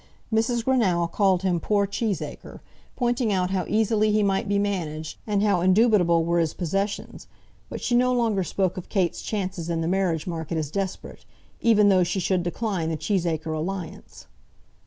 Mrs. 0.33 0.63
Greenow 0.65 1.11
called 1.11 1.43
him 1.43 1.59
poor 1.59 1.85
Cheesacre, 1.85 2.61
pointing 2.95 3.31
out 3.31 3.51
how 3.51 3.65
easily 3.67 4.11
he 4.11 4.23
might 4.23 4.49
be 4.49 4.57
managed, 4.57 5.19
and 5.27 5.43
how 5.43 5.61
indubitable 5.61 6.25
were 6.25 6.39
his 6.39 6.55
possessions; 6.55 7.27
but 7.69 7.81
she 7.81 7.93
no 7.93 8.11
longer 8.11 8.43
spoke 8.43 8.77
of 8.77 8.89
Kate's 8.89 9.21
chances 9.21 9.69
in 9.69 9.81
the 9.81 9.87
marriage 9.87 10.25
market 10.25 10.57
as 10.57 10.71
desperate, 10.71 11.23
even 11.61 11.89
though 11.89 12.03
she 12.03 12.19
should 12.19 12.41
decline 12.41 12.89
the 12.89 12.97
Cheesacre 12.97 13.55
alliance. 13.55 14.25